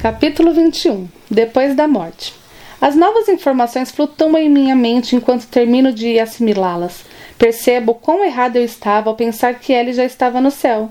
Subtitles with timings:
[0.00, 2.34] Capítulo 21 Depois da morte.
[2.78, 7.04] As novas informações flutuam em minha mente enquanto termino de assimilá-las.
[7.38, 10.90] Percebo quão errado eu estava ao pensar que ele já estava no céu.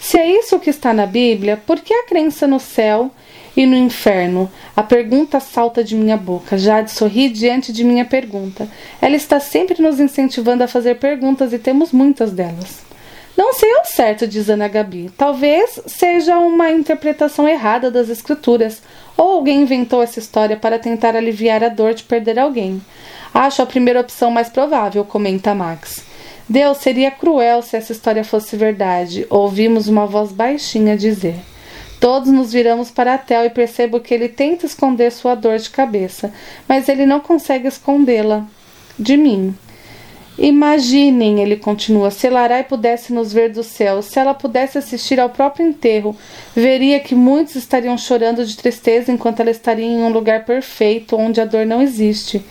[0.00, 3.10] Se é isso que está na Bíblia, por que a crença no céu
[3.54, 4.50] e no inferno?
[4.74, 6.56] A pergunta salta de minha boca.
[6.56, 8.66] Jade sorri diante de minha pergunta.
[9.02, 12.86] Ela está sempre nos incentivando a fazer perguntas e temos muitas delas.
[13.36, 15.10] Não sei certo, diz Ana Gabi.
[15.16, 18.82] Talvez seja uma interpretação errada das escrituras,
[19.16, 22.82] ou alguém inventou essa história para tentar aliviar a dor de perder alguém.
[23.32, 26.04] Acho a primeira opção mais provável, comenta Max.
[26.46, 31.36] Deus seria cruel se essa história fosse verdade, ouvimos uma voz baixinha dizer.
[31.98, 36.30] Todos nos viramos para Tel e percebo que ele tenta esconder sua dor de cabeça,
[36.68, 38.44] mas ele não consegue escondê-la
[38.98, 39.56] de mim.
[40.38, 45.30] Imaginem, ele continua, se Larai pudesse nos ver do céu, se ela pudesse assistir ao
[45.30, 46.14] próprio enterro,
[46.54, 51.40] veria que muitos estariam chorando de tristeza enquanto ela estaria em um lugar perfeito onde
[51.40, 52.44] a dor não existe.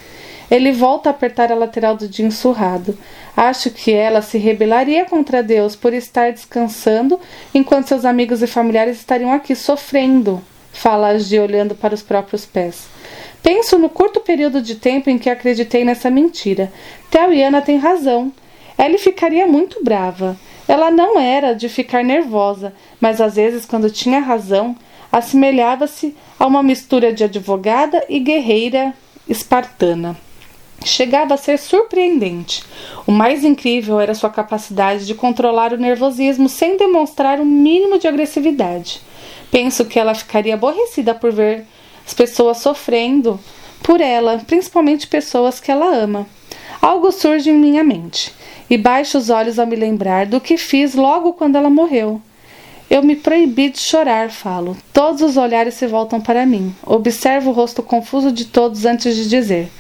[0.50, 2.98] Ele volta a apertar a lateral do Jim surrado.
[3.38, 7.20] Acho que ela se rebelaria contra Deus por estar descansando
[7.54, 10.42] enquanto seus amigos e familiares estariam aqui sofrendo.
[10.72, 12.88] Fala Agi olhando para os próprios pés.
[13.46, 16.74] Penso no curto período de tempo em que acreditei nessa mentira.
[17.12, 18.34] Theo e Ana têm razão.
[18.76, 20.36] Ela ficaria muito brava.
[20.68, 24.76] Ela não era de ficar nervosa, mas às vezes, quando tinha razão,
[25.12, 28.96] assemelhava-se a uma mistura de advogada e guerreira
[29.30, 30.18] espartana.
[30.84, 32.64] Chegava a ser surpreendente.
[33.06, 38.00] O mais incrível era sua capacidade de controlar o nervosismo sem demonstrar o um mínimo
[38.00, 39.02] de agressividade.
[39.52, 41.68] Penso que ela ficaria aborrecida por ver
[42.06, 43.40] as pessoas sofrendo
[43.82, 46.28] por ela, principalmente pessoas que ela ama.
[46.82, 48.34] Algo surge em minha mente
[48.70, 52.22] e baixo os olhos ao me lembrar do que fiz logo quando ela morreu.
[52.90, 54.78] Eu me proibi de chorar, falo.
[54.94, 56.76] Todos os olhares se voltam para mim.
[56.86, 59.72] Observo o rosto confuso de todos antes de dizer.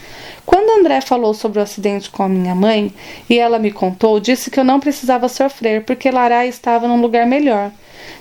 [0.46, 2.94] Quando André falou sobre o acidente com a minha mãe
[3.30, 7.26] e ela me contou, disse que eu não precisava sofrer porque Lara estava num lugar
[7.26, 7.72] melhor.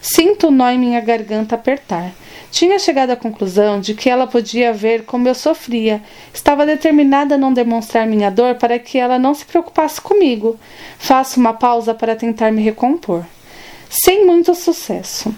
[0.00, 2.12] Sinto o nó em minha garganta apertar.
[2.50, 6.02] Tinha chegado à conclusão de que ela podia ver como eu sofria.
[6.32, 10.56] Estava determinada a não demonstrar minha dor para que ela não se preocupasse comigo.
[10.98, 13.24] Faço uma pausa para tentar me recompor.
[13.88, 15.34] Sem muito sucesso.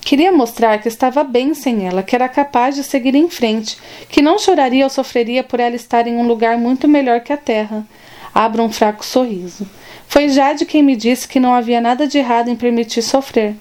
[0.00, 3.76] Queria mostrar que estava bem sem ela, que era capaz de seguir em frente,
[4.08, 7.36] que não choraria ou sofreria por ela estar em um lugar muito melhor que a
[7.36, 7.84] terra.
[8.36, 9.66] Abro um fraco sorriso.
[10.06, 13.54] Foi Jade quem me disse que não havia nada de errado em permitir sofrer,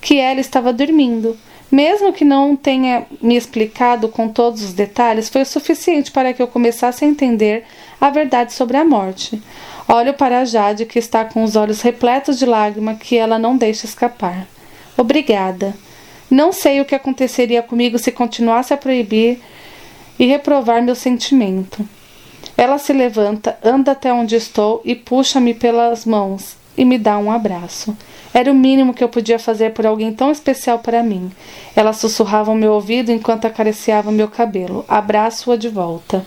[0.00, 1.36] que ela estava dormindo
[1.70, 6.40] mesmo que não tenha me explicado com todos os detalhes, foi o suficiente para que
[6.40, 7.64] eu começasse a entender
[8.00, 9.40] a verdade sobre a morte.
[9.86, 13.84] Olho para Jade, que está com os olhos repletos de lágrimas que ela não deixa
[13.84, 14.46] escapar.
[14.96, 15.74] Obrigada.
[16.30, 19.40] Não sei o que aconteceria comigo se continuasse a proibir
[20.18, 21.86] e reprovar meu sentimento.
[22.58, 27.30] Ela se levanta, anda até onde estou e puxa-me pelas mãos e me dá um
[27.30, 27.96] abraço.
[28.34, 31.30] Era o mínimo que eu podia fazer por alguém tão especial para mim.
[31.76, 34.84] Ela sussurrava ao meu ouvido enquanto acariciava meu cabelo.
[34.88, 36.26] Abraço-a de volta.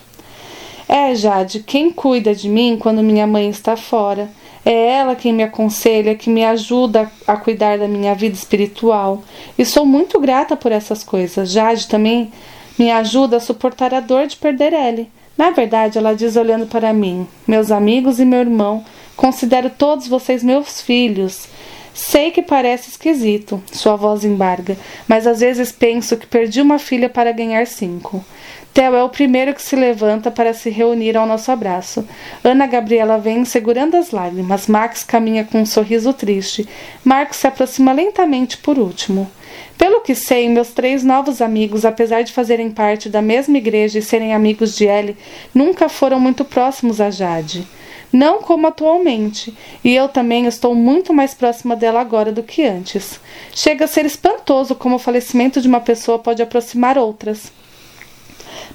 [0.87, 4.29] É, Jade, quem cuida de mim quando minha mãe está fora?
[4.65, 9.21] É ela quem me aconselha, que me ajuda a cuidar da minha vida espiritual.
[9.57, 11.51] E sou muito grata por essas coisas.
[11.51, 12.31] Jade também
[12.79, 15.11] me ajuda a suportar a dor de perder ele.
[15.41, 18.85] Na verdade, ela diz olhando para mim, meus amigos e meu irmão,
[19.15, 21.47] considero todos vocês meus filhos.
[21.95, 27.09] Sei que parece esquisito, sua voz embarga, mas às vezes penso que perdi uma filha
[27.09, 28.23] para ganhar cinco.
[28.73, 32.07] Theo é o primeiro que se levanta para se reunir ao nosso abraço.
[32.43, 34.67] Ana Gabriela vem segurando as lágrimas.
[34.67, 36.67] Max caminha com um sorriso triste.
[37.03, 39.29] Marcos se aproxima lentamente por último.
[39.77, 44.01] Pelo que sei, meus três novos amigos, apesar de fazerem parte da mesma igreja e
[44.01, 45.17] serem amigos de Ellie,
[45.53, 47.67] nunca foram muito próximos a Jade
[48.11, 53.19] não como atualmente, e eu também estou muito mais próxima dela agora do que antes.
[53.53, 57.51] Chega a ser espantoso como o falecimento de uma pessoa pode aproximar outras.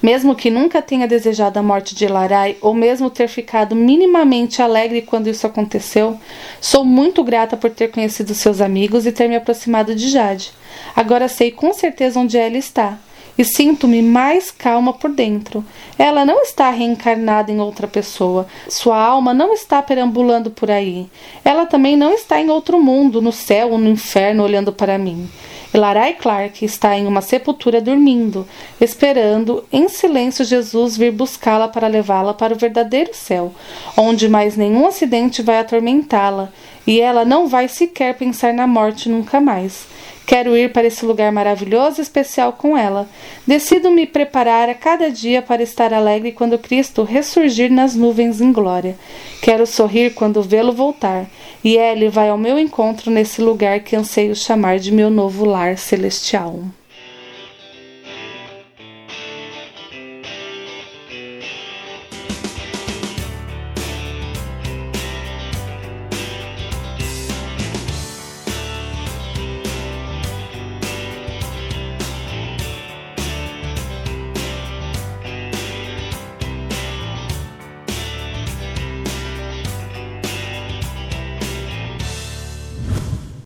[0.03, 5.03] Mesmo que nunca tenha desejado a morte de Larai, ou mesmo ter ficado minimamente alegre
[5.03, 6.19] quando isso aconteceu,
[6.61, 10.53] sou muito grata por ter conhecido seus amigos e ter me aproximado de Jade.
[10.95, 12.99] Agora sei com certeza onde ela está
[13.39, 15.65] e sinto-me mais calma por dentro.
[15.99, 18.47] Ela não está reencarnada em outra pessoa.
[18.69, 21.07] Sua alma não está perambulando por aí.
[21.45, 25.29] Ela também não está em outro mundo, no céu ou no inferno, olhando para mim.
[25.75, 28.47] Larai Clark está em uma sepultura dormindo,
[28.81, 33.53] esperando em silêncio Jesus vir buscá-la para levá-la para o verdadeiro céu,
[33.97, 36.51] onde mais nenhum acidente vai atormentá-la
[36.87, 39.87] e ela não vai sequer pensar na morte nunca mais.
[40.27, 43.09] Quero ir para esse lugar maravilhoso e especial com ela.
[43.47, 48.53] Decido me preparar a cada dia para estar alegre quando Cristo ressurgir nas nuvens em
[48.53, 48.97] glória.
[49.41, 51.27] Quero sorrir quando vê-lo voltar,
[51.67, 55.77] e ele vai ao meu encontro nesse lugar que anseio chamar de meu novo lar
[55.77, 56.63] celestial.